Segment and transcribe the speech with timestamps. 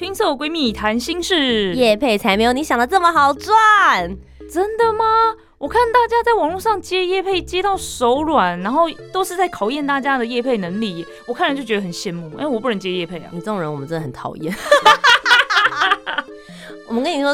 [0.00, 4.16] 听我闺蜜谈心事，叶配才没有你想的这么好赚，
[4.50, 5.04] 真的吗？
[5.58, 13.26] 我看大家在网络上接叶配接到手软，然后都是在考验大家的叶配能力，我看了就觉得很羡慕，因为我不能接叶配啊。
[13.30, 14.50] 你这种人我们真的很讨厌。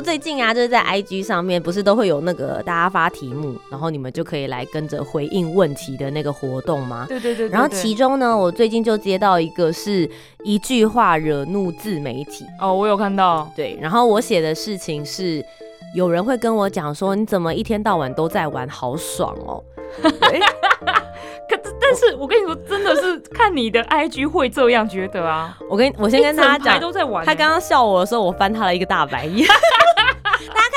[0.00, 7.06] 最近啊，就是在 IG 上面，不是都会有那个大家发题目，然后你们就可以来跟着回应问题的那个活动吗？
[7.09, 7.48] 对对对。
[7.48, 10.09] 然后其中呢，我最近就接到一个是
[10.45, 13.51] 一句话惹怒自媒体哦，我有看到。
[13.57, 15.45] 对，然后我写的事情是，
[15.95, 19.63] 有人会跟我讲说，你怎么一天到晚都在玩，好爽哦。
[21.48, 25.57] 可但是我跟你说，真的是看你的 IG 会这样觉得啊。
[25.70, 27.24] 我跟我先跟大家讲，都在玩。
[27.24, 29.46] 他刚刚笑我的时候，我翻他了一个大白眼。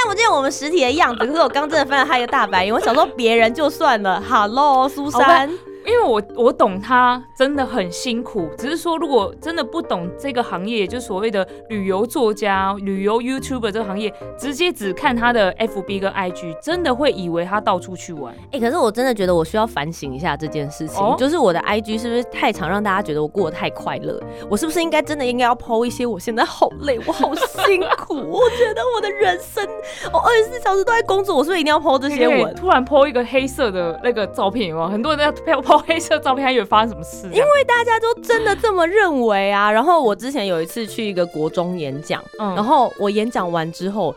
[0.09, 2.73] 不见我们实体的样子，可是我刚真的翻了他一个大白眼。
[2.73, 5.47] 我想说别人就算了哈喽苏珊。
[5.85, 18.35] 因为我我懂他真的很辛苦，只是说如果真的不懂这个行业，就所谓的旅游作家、旅游 YouTuber 这个行业，直接只看他的 FB 跟 IG，真的会以为他到处去玩。
[18.51, 24.21] 哎，可是我真的觉得我需要反省一下这件事情，就是我的 IG 是不是太常让大家觉得我过得太快乐？
[24.49, 29.65] 我是不是应该真的应该要 PO 一些我现在好累，我好辛苦，我觉得我的人生，
[30.13, 32.53] 我二十四小时都在工作，我是不是一定要 PO 这些文？
[32.53, 34.89] 突然 PO 一个黑色的那个照片吗？
[34.89, 35.78] 很多人在 PO。
[35.87, 37.27] 黑色照片还以为发生什么事？
[37.27, 39.71] 因为大家都真的这么认为啊。
[39.71, 44.15] 然后我之前有一次去一个国中演讲，然后我演讲完之后。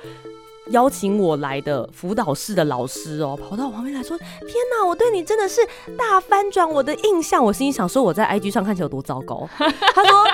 [0.70, 5.60] 邀请我来的辅导室的老师哦，跑到我旁边来说：“天哪，我对你真的是
[5.98, 10.24] 大翻转我的印象。”我心里想说：“我在 IG 上看起来有多糟糕？” 他说：“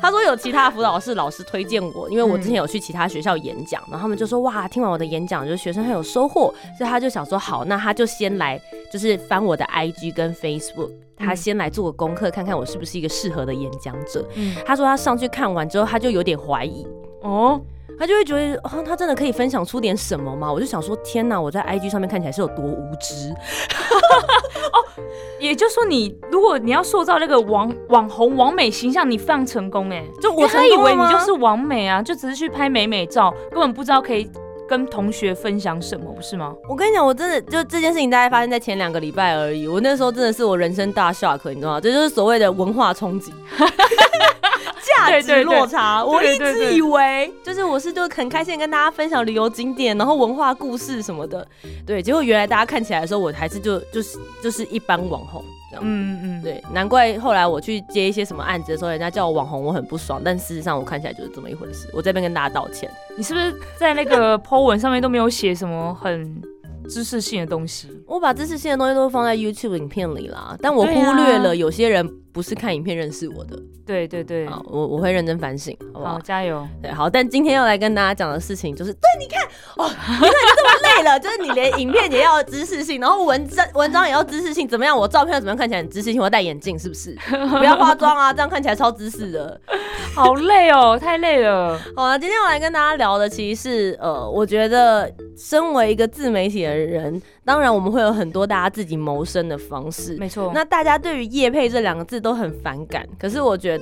[0.00, 8.60] 他说有其他辅导室老师推荐我，因为我之前有去其他学校演讲，然后他们就说：哇，听完我的演讲，就是学生很有收获，所以他就想说：好，那他就先来，
[8.92, 14.22] 就是翻我的 IG 跟 Facebook，他先来做个功课，看看我是不是一个适合的演讲者。
[14.66, 16.86] 他说他上去看完之后，他就有点怀疑
[17.22, 17.58] 哦。”
[17.98, 20.52] 他就会觉得，哦，他真的可以分享出点什么吗？
[20.52, 23.30] 我就想说，天哪，我在 IG 上面看起来是有多无知
[24.72, 25.02] 哦。
[25.38, 30.04] 也就是说，你如果你要塑造那个网网红网美形象，你非常成功哎。
[30.20, 34.30] 就我他以为你就是网美啊，就只是去拍美美照，根本不知道可以
[34.72, 36.56] 跟同学分享什么，不是吗？
[36.66, 39.68] 我跟你讲，我真的就这件事情大概发生在前两个礼拜而已。
[39.68, 41.78] 我那时候真的是我人生大 shock，你知道吗？
[41.80, 43.30] 这就是所谓的文化冲击。
[44.96, 51.46] 价值落差， 我一直以为就是我是就很开心跟大家分享旅游景点，然后文化故事什么的，
[51.86, 61.88] 对，结果原来大家看起来的时候，我还是就就是就是一般网红这样，嗯嗯，对，难怪后来我去接一些什么案子的时候，人家叫我网红，我很不爽，但事实上我看起来就是这么一回事。
[61.92, 66.40] 我这边跟大家道歉， 你是不是在那个 po 文上面都没有写什么很
[66.88, 67.88] 知识性的东西？
[68.06, 72.08] 我把知识性的东西都放在 YouTube 影片里啦，但我忽略了有些人。
[72.32, 73.62] 不是看影片认识我的，
[73.92, 76.18] 对对对，好，我我会认真反省，好不好？
[76.20, 77.10] 加油，对，好。
[77.10, 79.44] 但今天要来跟大家讲的事情就是，对，你看，
[79.76, 84.96] 哦，你看你这么累了， 就是你连影片也要知识性，然后文章文章也要知识性，怎么样？
[84.96, 86.18] 我照片怎么样看起来很知识性？
[86.18, 87.14] 我要戴眼镜是不是？
[87.58, 89.60] 不要化妆啊，这样看起来超知识的，
[90.16, 91.78] 好累哦，太累了。
[91.94, 97.20] 好了，今天我来跟大家聊的其实是，呃，我觉得身为一个自媒体的人。
[97.44, 100.52] 当然，我们会有很多大家自己谋生的方式，没错。
[100.54, 103.81] 那大家对于“业配”这两个字都很反感，可是我觉得。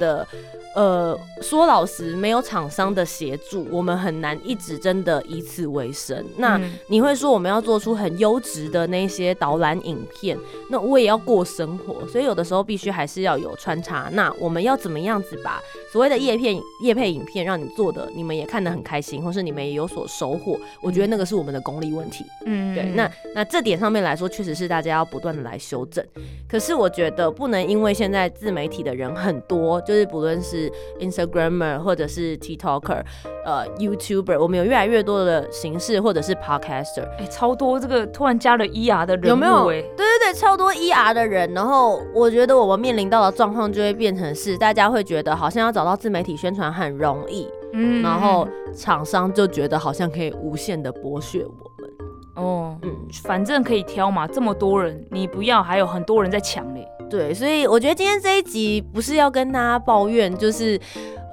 [0.74, 6.24] 呃，说老实，没有厂商的协助，我们很难一直真的以此为生。
[6.36, 10.38] 那你会说我们要做出很优质的那些导览影片，
[10.70, 14.08] 那我也要过生活，所以有的时候必须还是要有穿插。
[14.12, 15.60] 那我们要怎么样子把
[15.92, 20.56] 所谓的叶片、叶配影片让你做的，你们也看得很开心，或是你们也有所收获？
[20.80, 22.24] 我觉得那个是我们的功力问题。
[22.46, 22.84] 嗯，对。
[22.94, 26.04] 那那这点上面来说，确实是大家要不断的来修正。
[26.48, 33.02] 可是我觉得不能因为现在自媒体的人很多，就是不论是 Instagramer 或者是 TikToker，
[33.44, 39.66] 呃，YouTuber，我们有越来越多的形式，或者是 Podcaster，哎，超多这个突然加了 ER 的人，有没有？
[39.66, 51.90] 对对对，超多 ER 的人，然后我觉得我们面临到的状况就会变成是，大家会觉得好像要找到自媒体宣传很容易，嗯，然后厂商就觉得好像可以无限的剥削我们，
[52.34, 56.86] 哦，嗯，反正可以挑嘛，这么多人，你不要，还有很多人在抢嘞。
[57.10, 60.80] 对，所以我觉得今天这一集不是要跟大家抱怨，就是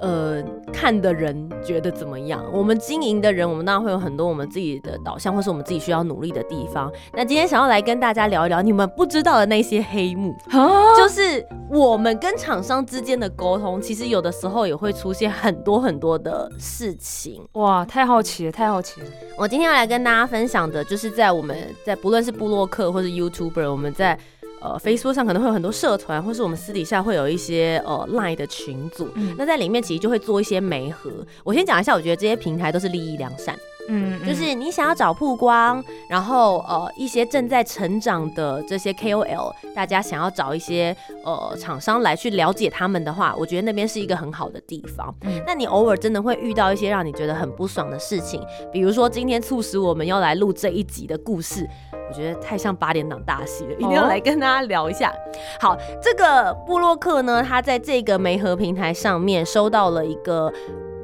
[0.00, 0.42] 呃，
[0.72, 2.44] 看的人觉得怎么样？
[2.52, 6.92] 我们经营的人，我们当然会有很多我们自己的导向，或是我们自己需要努力的地方。
[7.12, 10.34] 那今天想要来跟大家聊一聊你们不知道的那些黑幕，
[10.98, 17.40] 就是我们跟厂商之间的沟通，其实有的时候也会出现很多很多的事情。
[17.52, 19.06] 哇，太好奇了，太好奇了！
[19.36, 24.18] 我今天要来跟大家分享的，就是在我们在不论是布洛克或是 YouTuber，我们在。
[24.60, 31.10] 呃，Facebook 上可能会有很多社团，或是我们私底下会有一些呃 Line 的群组，那在里面其实就会做一些媒合。
[31.44, 33.58] 我先讲一下，我觉得这些平台都是利益良善，
[33.88, 40.94] 嗯，就是你想要找曝光，然后呃一些正在成长的这些 KOL，大家想要找一些
[41.24, 45.14] 呃厂商来去了解他们的话，我觉得那边是一个很好的地方。
[45.22, 48.40] 嗯那你偶尔真的会遇到一些让你觉得很不爽的事情，
[48.70, 51.66] 比如说今天促使我们要来录这一集的故事。
[52.10, 55.12] 我觉得太像八点档大戏了，一定要来跟大家聊一下。
[55.60, 60.50] 好，这个布洛克呢，他在这个媒合平台上面收到了一个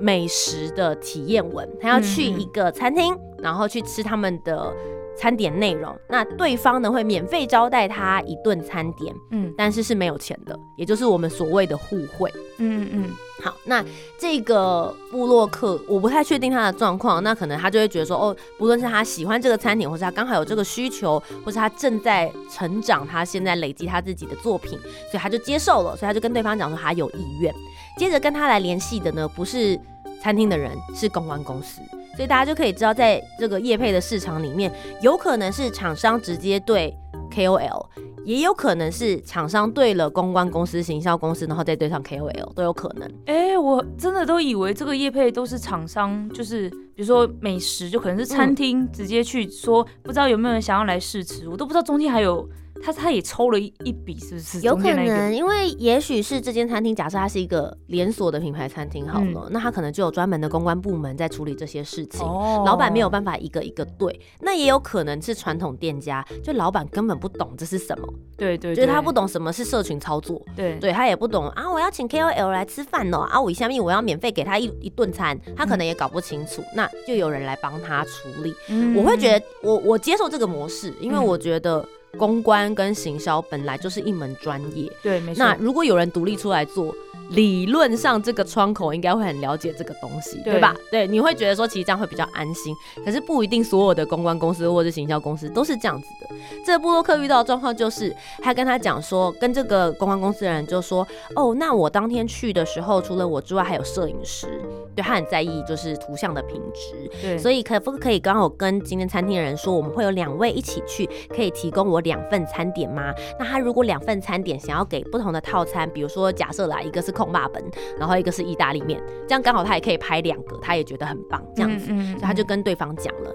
[0.01, 4.73] 美食的体验文，他要去一个餐厅，然后去吃他们的。
[5.17, 13.11] 餐点内容，那对方呢会免费招待他一顿餐点，嗯，但是是没有钱的，也就是我们所谓的互惠，嗯嗯。
[13.41, 13.85] 好，那
[14.19, 24.77] 这个布洛克我不太确定他的状况，那可能他就会觉得说，哦，不论是他喜欢这个餐点，或是他刚好有这个需求，或是他正在成长，他现在累积他自己的作品，
[25.11, 27.55] 所以他就接受了，所以他就跟对方讲说他有意愿。
[27.97, 29.79] 接着跟他来联系的呢，不是
[30.21, 31.81] 餐厅的人，是公关公司。
[32.17, 36.97] 所以大家就可以知道，在这个业配的市场里面，有可能是厂商直接对
[37.29, 37.87] KOL，
[38.25, 43.11] 也有可能是厂商对了公关公司、行销公司，然后再对上 KOL 都有可能。
[43.27, 52.49] 哎，我真的都以为这个业配都是厂商，就是比如说美食，就可能是餐厅直接去说，不知道有没有人想要来试吃，我都不知道中间还有。
[52.85, 54.61] 他他也抽了一一笔，是不是？
[54.61, 62.21] 有可能，因为也许是这间餐厅，假设它是一个连锁的品牌餐厅，好了，那他可能就有专门的公关部门在处理这些事情。
[62.21, 62.63] 哦。
[62.67, 68.07] 老板没有办法一个一个对，那也有可能是传统店家，就老板根本不懂这是什么。
[68.37, 68.75] 对对。
[68.75, 70.41] 就是他不懂什么是社群操作。
[70.55, 70.79] 对。
[70.79, 71.71] 对他也不懂啊！
[71.71, 73.21] 我要请 KOL 来吃饭哦！
[73.21, 78.55] 啊，我下面我要免费给他一一顿餐，他可能也搞不清楚，那就有人来帮他处理。
[78.69, 78.95] 嗯。
[78.95, 81.83] 我会觉得，我我接受这个模式，因为我觉得。
[82.15, 85.45] 公关跟行销本来就是一门专业，对，没错。
[85.45, 86.95] 那如果有人独立出来做，
[87.31, 90.75] 理论上这个窗口应该会很了解这个东西，对吧？
[90.91, 92.75] 对，你会觉得说其实这样会比较安心。
[93.05, 96.37] 可是不一定所有的公关公司或者行销公司都是这样子的。
[96.65, 104.61] 这个布洛克遇到的状况就是，他跟他讲说，跟这个公关公司的人就说，哦，那我当天去的时候，除了我之外，还有摄影师，
[104.95, 112.04] 对他很在意就是图像的品质，对，所以可不可以刚好跟今天餐厅的人说，我们会有两位一起去，可以提供我。
[112.05, 113.13] 两份餐点吗？
[113.39, 117.61] 那他如果两份餐点想要给不同的套餐，比如说假设来一个是控霸本，
[117.99, 123.35] 然后一个是意大利面，这样刚好他也可以拍两个，他也觉得很棒，这样子，所以他就跟对方讲了。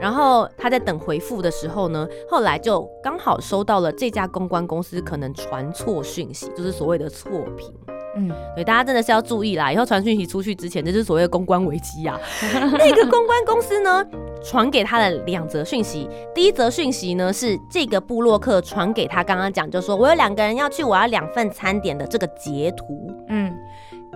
[0.00, 7.70] 然后他在等回复的时候呢，后来就刚好收到了这家公关公司可能传错讯息，就是所谓的错评。
[8.16, 9.72] 嗯，对，大家真的是要注意啦！
[9.72, 12.18] 以后传讯息出去之前，这是所谓的公关危机啊。
[12.52, 14.04] 那个公关公司呢，
[14.42, 23.12] 传给他的两则讯息，第一则讯息呢是这个布洛克传给他，刚刚讲就说我有两个人要去，我要两份餐点的这个截图。
[23.28, 23.56] 嗯，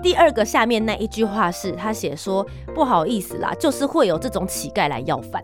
[0.02, 5.40] 第二个下面那一句话是他写说不好意思啦，就是会有这种乞丐来要饭，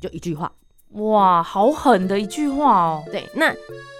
[0.00, 0.52] 就一句话。
[0.92, 3.02] 哇，好狠的一句话哦。
[3.10, 3.52] 对，那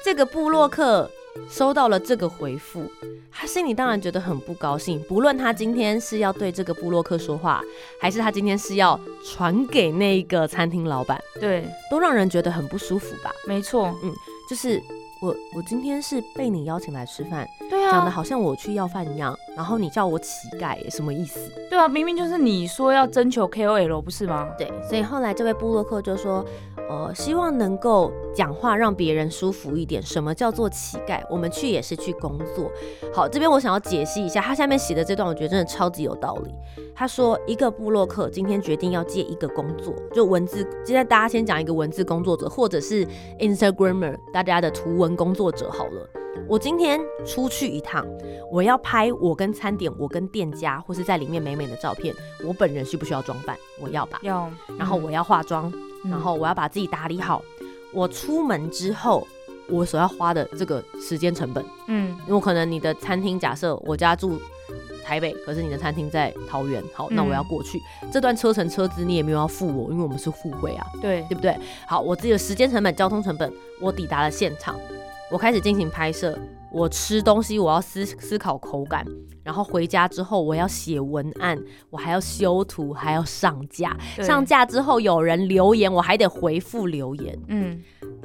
[0.04, 1.10] 这个布洛克。
[1.48, 2.90] 收到了这个回复，
[3.30, 5.02] 他心里当然觉得很不高兴。
[5.08, 7.62] 不论他今天是要对这个布洛克说话，
[8.00, 13.32] 还是他今天是要传给那个餐厅老板，对，都让人觉得很不舒服吧？
[13.46, 14.12] 没错，嗯，
[14.48, 14.82] 就是
[15.20, 21.50] 我我今天是被你邀请来吃饭，对啊，讲的好像我去要饭一样，然后你叫我乞丐，什么意思？
[21.70, 24.48] 对啊，明明就是你说要征求 KOL 不是吗？
[24.58, 26.44] 对，所以后来这位布洛克就说。
[26.88, 30.00] 呃，希望能够讲话让别人舒服一点。
[30.00, 31.20] 什么叫做乞丐？
[31.28, 32.70] 我们去也是去工作。
[33.12, 36.54] 好，这边我想要解析一下，他下面写的这段，我觉得真的超级有道理。
[36.94, 40.64] 他说，一个布洛克今天决定要借一个工作，就文字。
[40.84, 43.04] 现在大家先讲一个文字工作者，或者是
[43.40, 46.08] Instagramer，大家的图文工作者好了。
[46.48, 48.06] 我今天出去一趟，
[48.50, 52.14] 我要拍我跟餐点、我跟店家或是在里面美美的照片。
[52.44, 53.56] 我本人需不需要装扮？
[53.80, 54.18] 我要吧。
[54.22, 54.50] 要。
[54.78, 55.72] 然后我要化妆。
[56.08, 57.42] 然后我要把自己打理好，
[57.92, 59.26] 我出门之后，
[59.68, 64.38] 我所要花的这个时间成本，嗯，因为可能你的餐厅假设我家住
[65.06, 67.80] 台北，可是你的餐厅在桃园，好，那我要过去，
[68.12, 71.56] 这段车程车资你也没有要付我，因为我们是互惠啊，对，对不对？
[71.86, 74.74] 好，我自己的时间成本、交通成本，我抵达了现场，
[75.30, 76.36] 我开始进行拍摄，
[76.72, 79.06] 我吃东西我要思思考口感，
[79.44, 81.56] 然后回家之后我要写文案，
[81.88, 83.96] 我还要修图，还要上架。
[84.24, 87.38] 上架之后有人留言，我还得回复留言。
[87.46, 87.80] 嗯，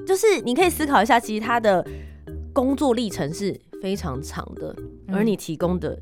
[0.07, 1.85] 就是你可以思考一下，其实他的
[2.51, 4.75] 工作历程是非常长的，
[5.13, 5.95] 而你提供的。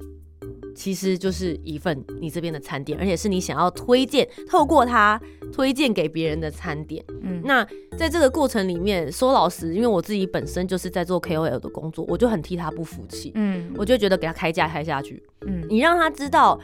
[0.80, 5.20] 其实就是一份你这边的餐点，而且是你想要推荐，透过它
[5.52, 7.04] 推荐给别人的餐点。
[7.22, 7.68] 嗯，那
[7.98, 13.34] 在这个过程里面，说老实，因为我自己本身就是在做 KOL 的工作，我就很替他不服气。
[13.36, 15.22] 嗯，我就觉得给他开价开下去。
[15.42, 16.58] 嗯，你让他知道。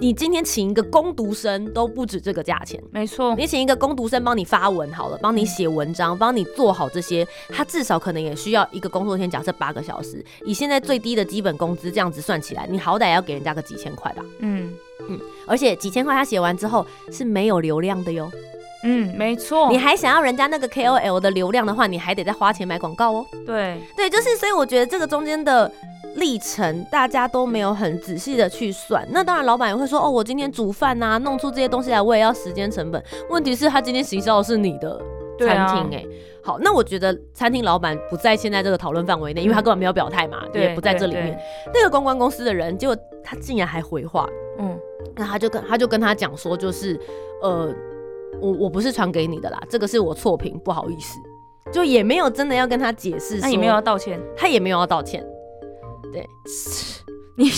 [0.00, 3.34] 你今天请一个攻读生都不止这个价钱，没错。
[3.36, 10.24] 你请一个攻读生帮你发文好了，帮你写文章，帮你做好这些，他至少可能也需要一个工作天，假设八个小时。
[10.46, 14.24] 以现在最低的基本工资这样子算起来，你好歹要给人家个几千块吧？
[14.38, 14.72] 嗯
[15.06, 18.30] 嗯，而且几千块他写完之后是没有流量的哟。
[18.82, 19.68] 嗯，没错。
[19.70, 23.26] 你还想要人家那个 KOL 的流量的话，你还得再花钱买广告哦。
[23.44, 25.70] 对对，就是所以我觉得这个中间的。
[26.16, 33.02] 历程大家都没有很仔细的去算，那当然老板也会说哦，我今天煮饭呐，弄出这些东西来，我也要时间成本。
[33.28, 35.00] 问题是，他今天行销的是你的
[35.38, 36.04] 餐厅哎，
[36.42, 41.38] 好，那我觉得餐厅老板不在现在这个讨论范围内，因为他根本没有表态嘛，也不在这里面。
[41.72, 44.78] 那个公关公司的人，结果他竟然还回话，嗯，
[45.14, 46.98] 那他就跟他就跟他讲说，就是
[47.42, 47.72] 呃，
[48.40, 51.18] 我我不是传给你的啦，这个是我错评，不好意思，
[51.72, 55.24] 就也没有真的要跟他解释，他也没有要道歉，他也没有要道歉。
[56.12, 56.28] 对，
[57.36, 57.50] 你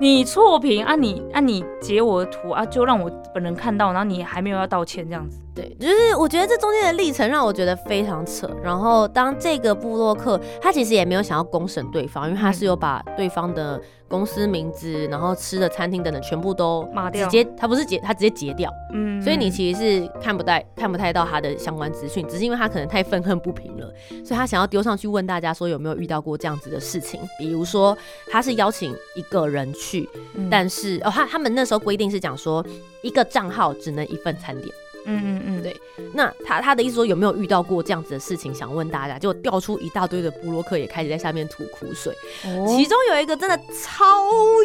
[0.00, 5.38] 你错评啊，你啊你截我的图啊，就让我本人看到，然后你还没有要道歉这样子。
[5.54, 8.50] 对，就是我觉得这中间的历程让我觉得非常扯。
[8.62, 13.78] 然后当这个布洛克，他其实也没有想要公审对方，因为他是有把对方的
[14.08, 18.70] 公司名字，然后吃的餐厅等等全部都直接，他不是截，他直接截掉。
[18.94, 23.92] 嗯，所以你其实是看不太看不太到他的相关资讯，只是因为他可能太愤恨不平了，
[24.24, 27.96] 所以他想要丢上去问大家说有没有遇到过这样子的事情，比如说
[28.30, 30.08] 他是邀请一个人去，
[30.50, 32.64] 但是哦他他们那时候规定是讲说
[33.02, 34.74] 一个账号只能一份餐点。
[35.04, 35.76] 嗯嗯嗯，对，
[36.14, 38.54] 那他他的意思说有没有遇到过这样子的事情？
[38.54, 42.14] 想问大家，就掉出一大堆的布洛克也开始在下面吐苦水。
[42.42, 44.04] 其中有一个真的超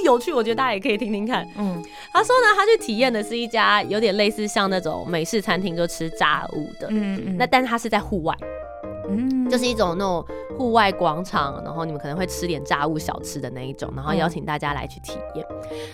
[0.05, 1.47] 有趣，我觉得大家也可以听听看。
[1.57, 6.87] 嗯，他说呢，他去体验的是一家有点类似像那种美式餐厅，就吃炸物的。
[6.89, 8.35] 嗯嗯，那但是他是在户外，
[9.09, 10.25] 嗯，就是一种那种
[10.57, 15.45] 户外广场，然后你们可能会吃点炸物小吃的那一种，然后邀请大家来去体验。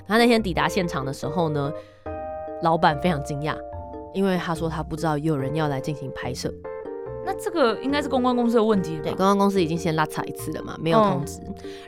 [0.08, 1.72] 他那天抵达现场的时候呢，
[2.62, 3.56] 老板非常惊讶。
[4.14, 6.54] 因为他说他不知道有人要来进行拍摄，
[7.26, 9.00] 那这个应该是公关公司的问题。
[9.02, 11.40] 对，公关公司已经先拉踩一次了嘛，没有通知。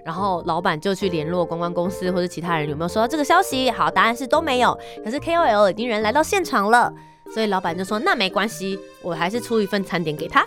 [0.04, 3.70] 然后老板就去联络公关公司或者其他人有没有收到这个消息。
[3.70, 4.78] 好，答案是都没有。
[5.04, 6.94] 可是 KOL 已经人来到现场了，
[7.34, 10.42] 所以老板就说那没关系，我还是出一份餐点给他。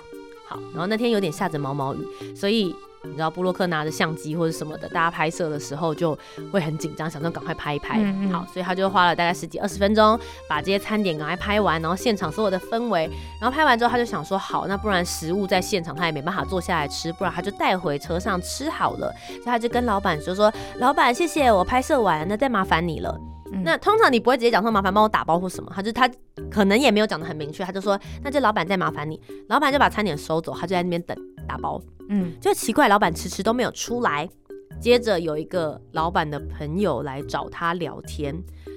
[0.47, 2.75] 好，然后那天有点下着毛毛雨，所以。
[3.05, 6.19] 你知道布洛克拿着相机或者什么的，大家拍摄的时候就
[6.51, 7.99] 会很紧张，想说赶快拍一拍。
[8.33, 13.09] 好，所以他就花了大概十几二十分钟，把这些餐点赶快拍完，然后现场所有的氛围，
[13.41, 19.13] 然后拍完之后他就想说，好，那不然食物在现场他也没办法坐下来吃，不然他就带回车上吃好了。
[19.29, 23.17] 所以他就跟老板说说，老板谢谢我拍摄完，那再麻烦你了。
[23.65, 26.11] 那通常你不会直接讲说麻烦帮我打包或什么，他就他
[26.51, 31.81] 可能也没有讲的很明确，他就说那就老板再麻烦你，老板就把餐点收走，他就在那边等打包。
[32.09, 34.29] 嗯，就奇怪，老板迟迟都没有出来。
[34.81, 38.35] 接着有一个老板的朋友来找他聊天，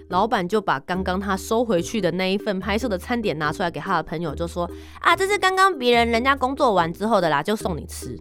[0.09, 4.69] 老板就把刚刚他收回去的那一份拍摄的餐点拿出来给他的朋友，就说
[5.00, 8.17] 啊，这是刚刚别人人家工作完之后的啦，就送你吃。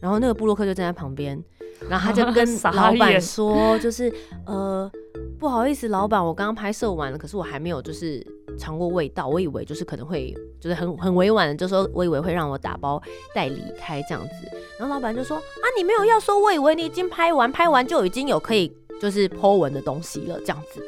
[0.00, 1.42] 然后那个布洛克就站在旁边，
[1.88, 4.12] 然后他就 跟老板说，就是
[4.46, 4.90] 呃。
[5.38, 8.24] 不好意思，老板，我刚刚拍摄完了，可是我还没有就是
[8.58, 13.02] 尝过味道，我以为就是可能会就是很很委婉的就说，我以为会让我打包
[13.34, 14.30] 带离开这样子。
[14.78, 20.82] 然后老板就说啊，你没有要说，我以为你已经拍完，拍完就已经有可以就是剖文的东西了这样子。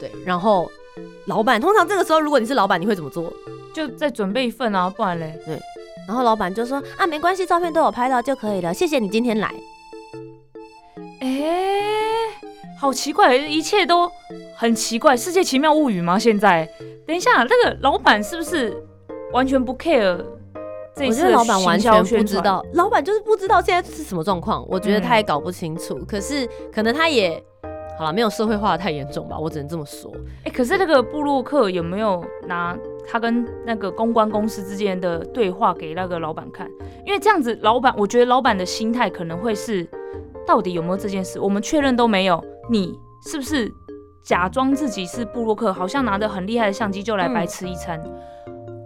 [0.00, 0.70] 对，然后
[1.26, 3.32] 老板通常这个时候如果你是老板，你会怎么做？
[3.74, 5.38] 就再准备一份啊，不然嘞。
[5.44, 5.58] 对，
[6.08, 9.54] 然后老板就说啊，没关系，照片都有拍到就可以了，谢谢你今天来。
[11.20, 12.45] 哎。
[12.78, 14.10] 好奇怪，一切都
[14.54, 16.18] 很奇怪，世界奇妙物语吗？
[16.18, 16.68] 现在，
[17.06, 18.76] 等一下，那个老板是不是
[19.32, 20.22] 完全不 care？
[20.98, 24.64] 我觉得老板完全不知道，老板就是不知道现在是什么状况。
[24.68, 27.42] 我觉得他也搞不清楚，可是可能他也
[27.98, 30.10] 好了，没有社会化的太严重吧，我只能这么说。
[30.44, 36.70] 哎，可是那个布洛克有没有拿他跟那个公关公司之间的对话给那个老板看？
[37.06, 39.86] 因为这样子，老板我觉得老板的心态可能会是，
[40.46, 41.38] 到底有没有这件事？
[41.40, 42.42] 我们确认都没有。
[42.68, 43.72] 你是不是
[44.22, 48.00] 假装自己是布洛克，好像拿着很厉害的相机就来白吃一餐？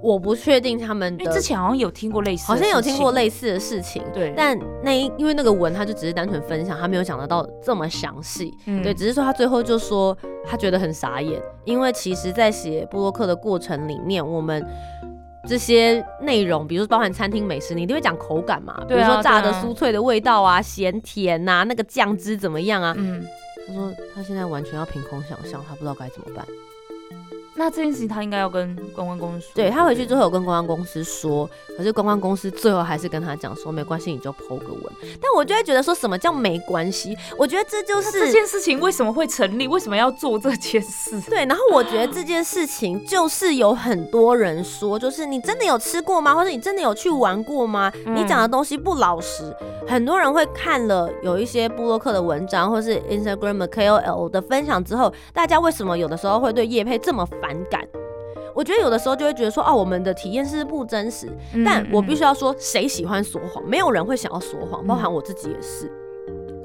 [0.02, 4.32] 我不确定他们的之前好像有听过类似，好像有听过类似的事情，对。
[4.34, 8.50] 但那因为那个文他就只是单纯分享，他没有讲得到这么详细，
[8.82, 14.66] 对，只是说他最后就说他觉得很傻眼，因为其实在写布洛克的过程里面，我们
[15.46, 22.94] 这些内容，比如说包含餐厅美食，你一定会讲口感嘛，比如说炸的酥脆的味道啊，咸甜呐，那个酱汁怎么样啊？
[22.96, 23.22] 嗯，
[23.70, 26.44] 他说他现在完全要凭空想象，他不知道该怎么办。
[27.60, 29.52] 那这件事情他应该要跟公关公司说。
[29.54, 34.82] 对他回去之后有跟公关公司说，可是公关公司最后还是跟他讲说没关系，你就剖个文。
[35.20, 37.14] 但我就会觉得说什么叫没关系？
[37.36, 39.68] 我觉得这就是这件事情为什么会成立？
[39.68, 41.20] 为什么要做这件事？
[41.28, 46.34] 对，然后我觉得这件事情就是有很多人说，就是你真的有吃过吗？
[46.34, 47.92] 或者你真的有去玩过吗？
[48.06, 49.54] 你讲的东西不老实。
[49.86, 57.49] 很多人会看了有一些布洛克的文章，或是 Instagram KOL 的分享之后，大家为什么有的时候会对叶佩这么烦？
[57.50, 57.84] 反感，
[58.54, 61.28] 我觉得有的时候就会觉得说，哦，我们的体验是不真实。
[61.64, 63.68] 但我必须要说，谁喜欢说谎？
[63.68, 65.90] 没有人会想要说谎，包含我自己也是。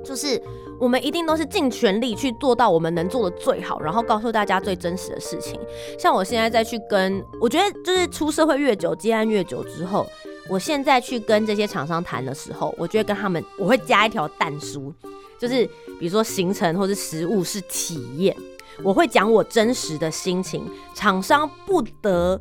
[0.03, 0.39] 就是
[0.79, 5.59] 我们一定都是尽全力去做到我们能做的最好，然后告诉大家最真实的事情。
[5.97, 10.05] 像我现在再去跟，我觉得就是出社会越久，接案越久之后，
[10.47, 14.93] 我现在去跟这些厂商谈的时候，我就会跟他们我会加一条淡书，
[15.39, 15.65] 就是
[15.99, 18.37] 比如说行程或者食物是体验。
[18.83, 22.39] 我会讲我真实的心情，厂商不得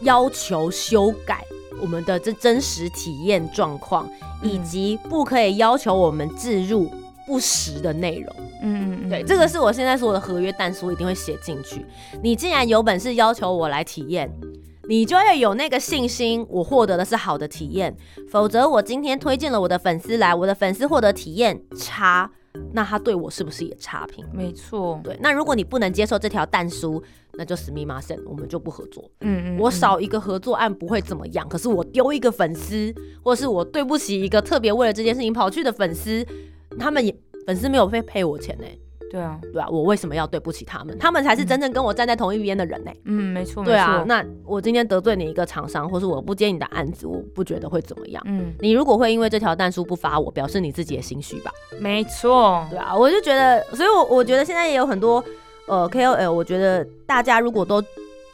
[0.00, 1.44] 要求修改
[1.80, 4.08] 我们的这真实体验状况，
[4.42, 6.90] 以及不可以要求我们置入
[7.26, 8.34] 不实的内容。
[8.62, 11.84] 嗯嗯对，这个是我现在所有的合约弹书一定会写进去。
[12.22, 14.32] 你既然有本事要求我来体验，
[14.88, 17.94] 你就要有那个信心，我获得的是好的体验。
[18.30, 22.30] 否则，我今天推荐了我的粉丝来，我的粉丝获得体验差。
[22.72, 24.24] 那他对我是不是也差评？
[24.32, 25.16] 没错，对。
[25.20, 27.02] 那如果你不能接受这条蛋书，
[27.34, 29.08] 那就死密马森，我们就不合作。
[29.20, 36.24] 嗯嗯，我少一个合作案不会怎么样，可是我丢一个粉丝，或是我对不起一个特别为了这件事情跑去的粉丝，
[36.78, 38.64] 他们也粉丝没有被赔我钱呢。
[39.14, 40.98] 对啊，对啊，我为什么要对不起他们？
[40.98, 42.90] 他们才是真正跟我站在同一边的人呢。
[43.04, 44.02] 嗯，没错，对啊。
[44.08, 48.20] 那我今天得罪你一个厂商，或是我不接你的案子，我不觉得会怎么样。
[48.26, 51.52] 嗯，你如果会因为这条弹书不发我，表示你自己也心虚吧。
[51.78, 55.24] 没错，对啊，我就觉得，所以，我我觉得现在也有很多
[55.68, 57.80] 呃 KOL，我觉得大家如果都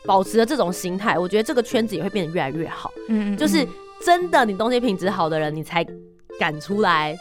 [0.07, 2.91] 保持了这种心态，我觉得这个圈子也会变得越来越好。
[3.09, 3.67] 嗯嗯，就是
[4.03, 5.85] 真的，你东西品质好的人，你才
[6.39, 7.15] 敢出来。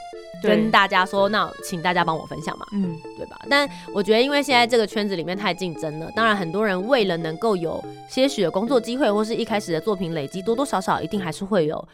[0.44, 3.40] 跟大家说，那请大家帮我分享嘛，嗯，对吧？
[3.50, 11.88] 但我觉得，因为现在这个圈子里面太竞争了，当然很多人为了能够有些许的工作机会，或是一开始的作品累积，多多少少一定还是会有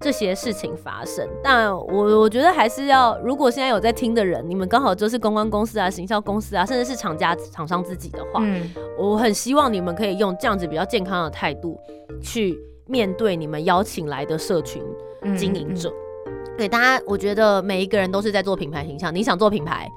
[0.00, 1.28] 这些事情发生。
[1.42, 8.42] 但我我觉得还是要，如果现在有在听的人，你们刚好就是公关公司啊、行销公司啊，甚至是厂家厂商自己的话，
[8.98, 11.78] 我很希望你们可以用这样子比较健康的态度
[12.22, 14.82] 去面对你们邀请来的社群
[15.36, 15.92] 经营者。
[16.58, 19.14] 对大家，我觉得每一个人都是在做品牌形象。
[19.14, 19.88] 你想做品牌，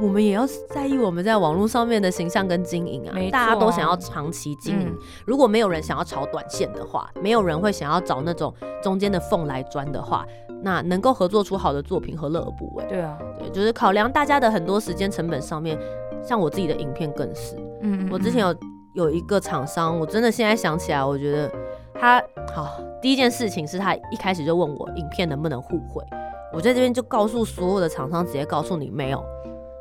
[0.00, 3.14] 我们也要在意我们在网络上面的形象跟经营啊。
[3.30, 4.92] 大家都想要长期经营。
[5.24, 10.26] 如果没有人想要炒短线的话，没有人会想要找那种中间的缝来钻的话，
[10.64, 12.84] 那能够合作出好的作品，何乐而不为？
[12.88, 15.78] 对啊，对，就是考量大家的很多时间成本上面，
[16.20, 17.54] 像我自己的影片更是。
[17.80, 18.08] 嗯嗯。
[18.10, 18.56] 我之前有
[18.94, 21.48] 有一个厂商，我真的现在想起来，我觉得。
[21.94, 22.22] 他
[22.54, 26.04] 好，第一件事情是他一开始就问我影片能不能互惠，
[26.52, 29.22] 我在这边就告诉所有的厂商，直接告诉你没有，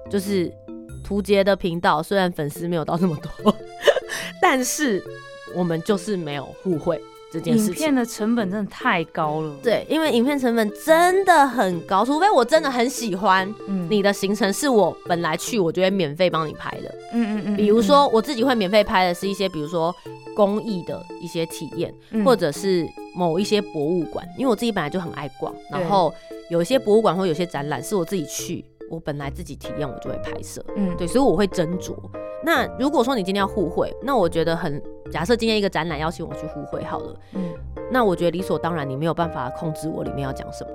[0.10, 0.52] 就是
[1.04, 3.54] 图杰的频道虽然粉丝没有到那么多，
[4.42, 5.04] 但是
[5.56, 7.02] 我们就是没有互惠。
[7.34, 9.56] 这件事情，影片的成本真的太高了。
[9.64, 13.50] 对，因为影片成本真的很高，除非我真的很喜欢
[13.90, 16.94] 你的行程，是我本来去我就会免费帮你拍的。
[17.14, 17.56] 嗯嗯嗯。
[17.56, 19.96] 比如说我自己会免费拍的是一些，比如说
[20.36, 21.94] 公益的一些体验，
[22.26, 26.14] 或者是某一些博物馆，因为我自己本来就很爱逛，然后
[26.50, 30.64] 有一些博物馆或有些展览是我自己去，我本来自己体验我就会拍摄。
[30.76, 31.96] 嗯，对，所以我会斟酌。
[32.44, 37.54] 那如果说你今天要互惠，那我觉得很假设今天一个展览邀请我去互惠好了，嗯，
[37.92, 40.72] 那我觉得理所当然，你没有办法控制我里面要讲什么。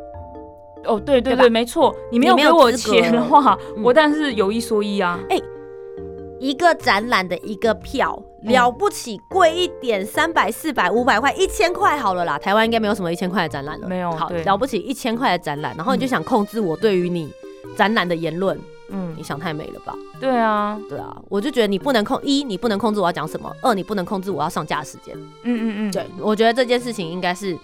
[0.84, 5.18] 哦，对对对，没错，你没有给我钱的话，我但是有一说一啊。
[5.28, 5.36] 哎，
[6.38, 12.38] 一个展览的一个票了不起，贵一点三百、四百、五百块、一千块好了啦。
[12.38, 14.10] 台湾应该没有什么一千块的展览了，没有。
[14.12, 17.30] 好了不起一千块的展览，然后你就想控制我对于你
[17.76, 18.58] 展览的言论。
[18.88, 19.92] 嗯，你想太美了吧？
[20.20, 25.12] 对啊，对啊，我就觉得你不能控一，你不能控制我要讲什么；二，你不能控制我要上架时间。
[25.42, 27.58] 嗯嗯嗯，对，我觉得这件事情应该是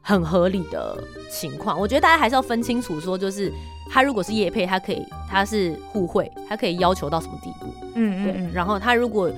[0.00, 0.98] 很合理的
[1.30, 1.78] 情况。
[1.78, 3.52] 我觉得大家还是要分清楚，说就是
[3.88, 7.72] 他如果是叶配，他可以他是互惠，他可以要求到什么地步？
[7.94, 8.52] 嗯嗯，对。
[8.52, 9.30] 然后他如果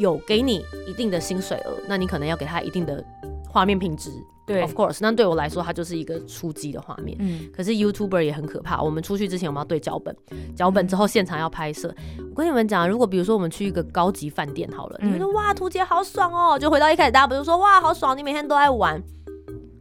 [0.00, 3.04] 有给你一定的薪水额，那你可能要给他一定的
[3.48, 4.10] 画面品质。
[4.46, 7.16] 对，of course，那对我来说，它就是一个出击的画面。
[7.20, 8.82] 嗯，可是 YouTuber 也很可怕。
[8.82, 10.16] 我们出去之前，我们要对脚本，
[10.56, 11.94] 脚本之后现场要拍摄。
[12.30, 19.00] 我跟你们讲，如果比如说我们去一个高级饭店好了，你们说哇，图姐好爽哦，就回到一开始大家不是说哇好爽，你每天都在玩。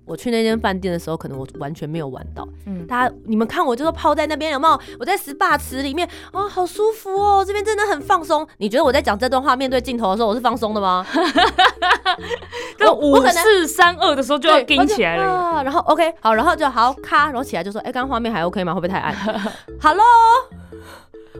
[0.10, 2.48] 我去那间饭店的时候，可能我完全没有玩到。
[2.66, 4.82] 嗯，大家你们看我就是泡在那边有没有？
[5.00, 8.46] 我在 SPA 池里面，哦，好舒服哦，这边真的很放松。
[8.58, 11.06] 你觉得我在讲这段话面对镜头的时候，我是放松的吗？
[12.78, 15.62] 这五四三二的时候就要跟起来了。
[15.64, 18.74] 然后 OK 好，然后就好咔，然后起来就说，哎，刚刚画面还 OK 吗？
[18.74, 19.16] 会不会太暗？
[19.80, 20.04] Hello。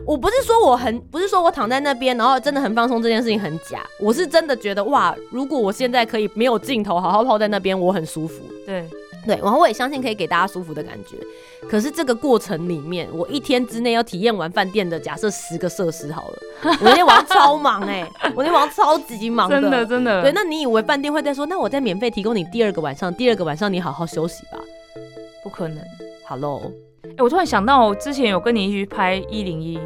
[0.06, 3.84] 我不是说我很，不是说我躺在那边，然后真的很放松，这件事情很假。
[3.98, 8.42] 我是真的觉得哇，如果我现在可以没有镜头，好好泡在那边，我很舒服。
[8.66, 8.84] 对
[9.26, 11.16] 对，然后我也相信可以给大家舒服的感觉。
[11.68, 16.38] 可是这个过程里面，我一天之内要体验完饭店的假设十个设施好了，
[16.80, 20.22] 我那天晚上超忙哎，我那天晚上超级忙的，真的真的。
[20.22, 24.58] 对，那你以为饭店会再说，那我再免费提供你第二个晚上，第二个晚上你好好休息吧？
[25.44, 25.78] 不可能。
[26.26, 26.62] Hello。
[27.02, 29.78] 哎，我突然想到，之前有跟你一起拍一零一。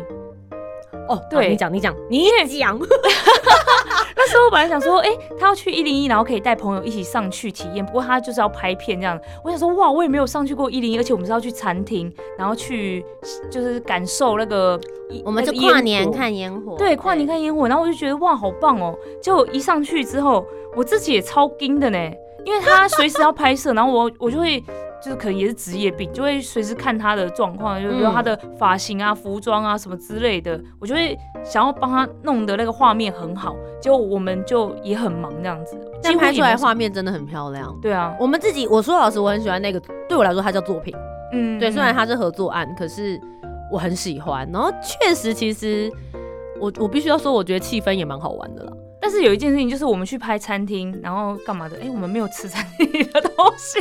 [1.07, 2.79] 哦，对你讲，你讲，你讲。
[4.17, 7.85] 那时候我本来想说，哎，他要去一零一，然后可以带朋友一起上去体验。
[7.85, 9.21] 不过他就是要拍片这样。
[9.45, 13.05] 我想说，哇，我也没有上去过一零一，而且我们是要去餐厅，然后去
[13.51, 14.81] 就是感受那个，
[15.25, 16.75] 我们就跨年看烟火。
[16.79, 17.69] 对，跨年看烟火。
[17.69, 18.97] 然后我就觉得，哇，好棒哦！
[19.23, 21.99] 就一上去之后，我自己也超惊的呢，
[22.47, 24.63] 因为他随时要拍摄，然后我我就会。
[25.05, 31.15] 就是可能也是职业病，就会随时看他的状况，就比如他的发型啊、服装啊什么之类的，我就会
[31.45, 33.55] 想要帮他弄的那个画面很好。
[33.83, 37.79] 结果我们就也很忙这样子，但拍出来画面真的很漂亮。
[37.83, 40.95] 对啊，我们自己我说老实，我很喜欢那个，对我来说它叫作品。
[41.33, 43.21] 嗯，对，虽然它是合作案，可是
[43.71, 44.49] 我很喜欢。
[44.51, 45.93] 然后确实，其实
[46.59, 48.73] 我我必须要说，我觉得气氛也蛮好玩的啦。
[49.03, 51.77] 但是有一件事情就是我们去拍餐厅，然后干嘛的？
[51.83, 53.79] 哎，我们没有吃餐厅的东西。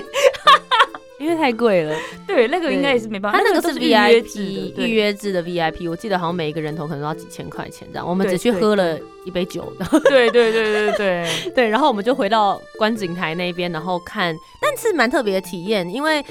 [1.23, 1.95] 因为太贵了，
[2.27, 3.38] 对，那个应该也是没办法。
[3.38, 8.07] 他那个是 VIP 预约制的 VIP，我记得好像每一个人头可能都要几千块钱这样。
[8.07, 9.86] 我们只去喝了一杯酒的。
[10.01, 11.69] 对对对对对 对。
[11.69, 16.21] 然后我们就回到观景台那边，然后看，但是蛮特别的体验，因为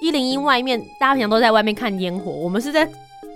[0.00, 2.88] 一零一外面大家平常都在外面看烟火，我们是在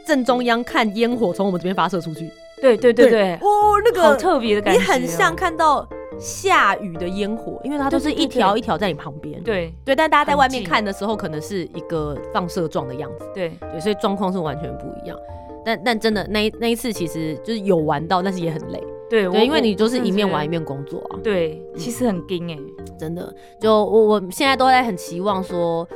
[0.05, 2.29] 正中央看烟火从我们这边发射出去。
[2.61, 3.35] 对对对对。
[3.35, 5.89] 哦，那个好特别的感觉，你很像看到。
[6.19, 9.43] 下雨的烟火，因为它都是一条一条在你旁边。
[9.43, 13.29] 对对，但大家在外面看的时候，可能是一个放射状的样子。
[13.35, 15.19] 对对，所以状况是完全不一样。
[15.65, 18.83] 但但真的那那一次，其实就是有玩到，但是也很累。
[19.09, 21.19] 对对，因为你就是一面玩一面工作啊。
[21.23, 22.59] 对，其实很惊哎，
[22.99, 23.33] 真的。
[23.61, 25.87] 就我我现在都在很期望说，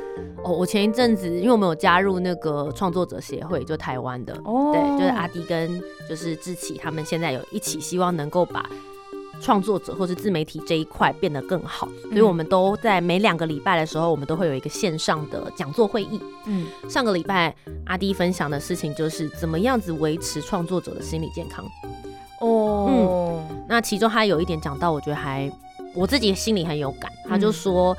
[0.43, 8.65] 哦，我前一阵子因为我们有加入那个创作者协会，就台湾的，对，就是阿迪跟就是志奇他们现在有一起希望能够把。
[9.41, 16.21] 创作者或是自媒体这一块变得更好，所以我们都在每两个礼拜的时候，我们都会有一个线上的讲座会议。
[16.45, 17.53] 嗯，上个礼拜
[17.85, 21.65] 阿迪分享的事情就是怎么样子维持创作者的心理健康。
[22.39, 22.87] 哦，
[23.49, 25.51] 嗯，那其中他有一点讲到，我觉得还
[25.95, 27.11] 我自己心里很有感。
[27.27, 27.97] 他就说，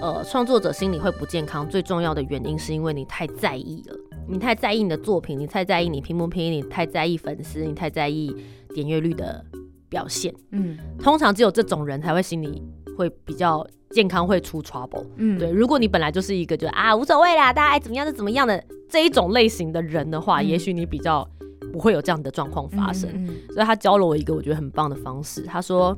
[0.00, 3.96] 呃，创作者心理会不健康，最重要的原因是因为你太在意了，
[4.28, 8.34] 你太在意你的作品，你太在意你拼不拼，你太在意粉丝，你太在意
[8.74, 9.44] 点阅率的。
[9.88, 12.62] 表现，嗯，通常只有这种人才会心里
[12.96, 15.50] 会比较健康，会出 trouble，嗯，对。
[15.50, 21.28] 如果你本来就是一个就啊无所谓啦，大家爱怎么样就怎么样的这一种类型的人的话，也许你比较
[21.72, 23.08] 不会有这样的状况发生。
[23.52, 25.96] 所以他教了我一个我觉得很棒的方式，他说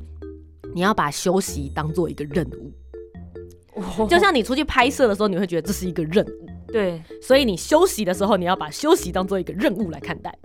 [0.75, 7.03] 你要把休息当做一个任务，就像你出去拍摄的时候，你会觉得这是一个任务，对。
[7.23, 10.37] 所以你休息的时候，你要把休息当做一个任务来看待。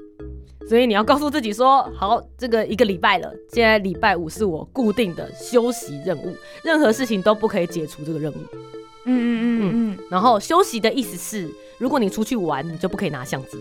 [0.73, 8.37] 所以你要告诉自己说，好，这个一个礼拜了，现在礼拜五是我固定的休息任务，任何事情都不可以解除这个任务。
[9.05, 9.97] 嗯嗯嗯嗯。
[10.09, 13.59] 然后休息的意思是，如果你出去玩，你就不可以拿相机。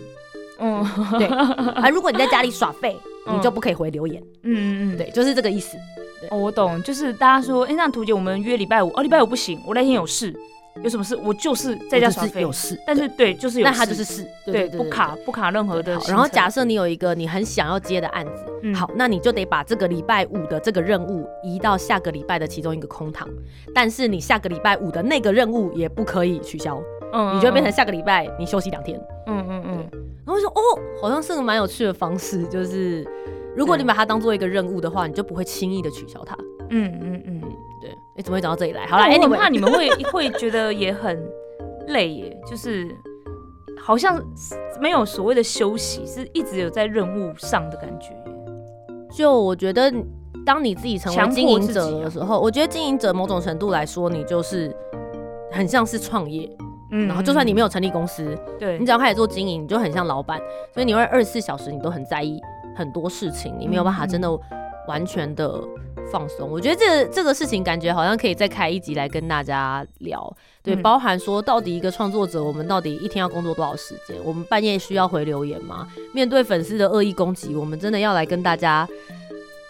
[0.57, 0.83] 嗯，
[1.19, 1.27] 对。
[1.77, 2.97] 啊，如果你在家里耍废，
[3.31, 4.19] 你就不可以回留言。
[4.41, 5.77] 嗯嗯嗯，对，就是这个意思。
[6.31, 10.33] 哦，我懂，就是大家说，哎，那图姐，我们约礼拜五，哦，礼拜五不行，我那天有事。
[10.81, 12.41] 有什么事，我就是在家耍废。
[12.41, 13.65] 有事，但是对，就是有。
[13.65, 15.93] 那他就是事，对，不卡不卡任何的。
[16.07, 23.29] 然后假设你有一个你很想要接的案子，好，那你就得把这个礼拜五的这个任务移到下个礼拜的其中一个空堂。
[23.73, 26.81] 但是你下个礼拜五的那个任务也不可以取消，
[27.13, 28.99] 嗯，你就变成下个礼拜你休息两天。
[29.27, 29.89] 嗯嗯嗯。
[30.25, 30.61] 然后说哦，
[31.01, 33.07] 好像是个蛮有趣的方式，就是
[33.55, 36.35] 如果你把它当做一个任务的话，你就不会轻易的取消它。
[36.71, 37.41] 嗯嗯嗯。
[37.89, 38.85] 哎，怎么会讲到这里来？
[38.87, 41.23] 好了，哎，你怕你们会 会觉得也很
[41.87, 42.87] 累耶，就是
[43.79, 44.21] 好像
[44.79, 48.15] 没有所谓的休息，是一直有在任务上的感觉。
[49.11, 49.93] 就我觉得
[50.45, 54.75] 当你自己成为经营者的时候，我觉得经营者某种程度来说，你就是
[55.51, 56.49] 很像是创业。
[56.95, 60.39] 嗯，然后就算你没有成立公司，对你只要开始做经营，你就很像老板，
[60.71, 62.39] 所以你会二十四小时你都很在意
[62.75, 64.29] 很多事情，你没有办法真的
[64.87, 65.59] 完全的
[66.11, 66.49] 放松。
[66.49, 74.17] 我觉得这这个事情感觉好像可以再开一集来跟大家聊，对，包含说到底一个创作者，我们到底一天要工作多少时间？
[74.23, 75.87] 我们半夜需要回留言吗？
[76.13, 78.87] 面对粉丝的恶意攻击，我们真的要来跟大家。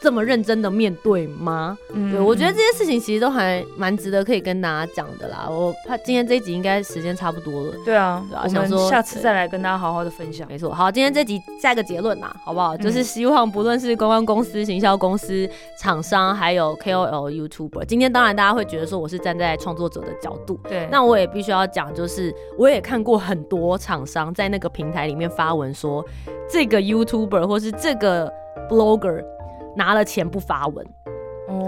[0.03, 1.77] 这么认真的面对吗？
[2.11, 5.47] 对我觉得这些事情其实都还蛮值得可以跟大家讲的啦。
[5.49, 7.73] 我怕今天这一集应该时间差不多了。
[7.85, 10.45] 对啊，我们下次再来跟大家好好的分享。
[10.49, 12.75] 没错，好，今天这集下一个结论啦，好不好？
[12.75, 20.59] 就是希望不论是公关公司、行销公司、厂商，还有 KOL、YouTuber，今天当然大家会觉得说我是站在创作者的角度。
[20.67, 26.03] 对，那我也必须要讲，就是我也看过很多厂商在那个平台里面发文说，
[26.49, 28.29] 这个 YouTuber 或是这个
[28.69, 29.23] Blogger。
[29.75, 30.86] 拿了钱不发文，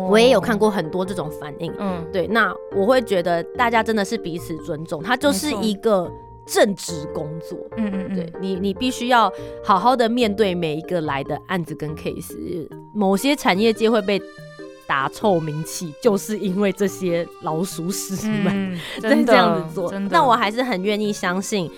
[0.09, 1.73] 我也有看过很多这种反应。
[1.79, 6.11] 嗯，对，那我会觉得大家真的是彼此尊重，它就是一个
[6.45, 7.57] 正职工作。
[7.77, 9.31] 嗯嗯嗯，对你，你必须要
[9.63, 12.67] 好好的面对每一个来的案子跟 case。
[12.93, 14.21] 某些产业界会被
[14.87, 19.91] 打臭名气，就是因为这些老鼠屎们 在这样子做。
[20.11, 21.69] 那我还是很愿意相信。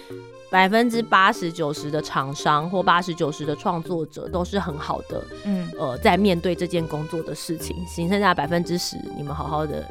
[0.50, 9.86] 百分之八十九十的厂商或八十九十的创作者都是很好的，嗯，呃，在面对这件工作的事情，仅剩下百分之十，你们好好的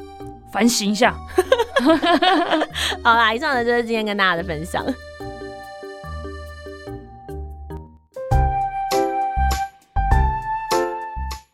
[0.51, 1.13] 反省一下。
[3.03, 4.83] 好啦，以上的就是今天跟大家的分享。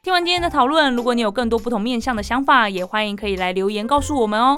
[0.02, 4.58] 听完今天的讨论，如果你有更多不同面向的想法，也欢迎可以来留言告诉我们哦。